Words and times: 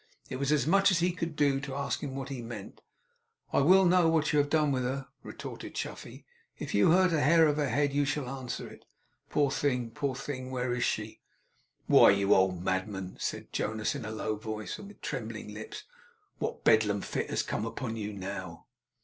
It 0.31 0.37
was 0.37 0.51
as 0.51 0.65
much 0.65 0.89
as 0.89 0.97
he 0.97 1.11
could 1.11 1.35
do 1.35 1.59
to 1.59 1.75
ask 1.75 1.99
him 1.99 2.15
what 2.15 2.29
he 2.29 2.41
meant. 2.41 2.81
'I 3.53 3.59
will 3.59 3.85
know 3.85 4.09
what 4.09 4.33
you 4.33 4.39
have 4.39 4.49
done 4.49 4.71
with 4.71 4.81
her!' 4.81 5.05
retorted 5.21 5.75
Chuffey. 5.75 6.25
'If 6.57 6.73
you 6.73 6.89
hurt 6.89 7.13
a 7.13 7.19
hair 7.21 7.45
of 7.45 7.57
her 7.57 7.69
head, 7.69 7.93
you 7.93 8.03
shall 8.03 8.27
answer 8.27 8.67
it. 8.67 8.85
Poor 9.29 9.51
thing! 9.51 9.91
Poor 9.91 10.15
thing! 10.15 10.49
Where 10.49 10.73
is 10.73 10.83
she?' 10.83 11.19
'Why, 11.85 12.09
you 12.09 12.33
old 12.33 12.63
madman!' 12.63 13.17
said 13.19 13.53
Jonas, 13.53 13.93
in 13.93 14.03
a 14.03 14.09
low 14.11 14.37
voice, 14.37 14.79
and 14.79 14.87
with 14.87 15.01
trembling 15.01 15.53
lips. 15.53 15.83
'What 16.39 16.63
Bedlam 16.63 17.01
fit 17.01 17.29
has 17.29 17.43
come 17.43 17.67
upon 17.67 17.95
you 17.95 18.11
now? 18.11 18.65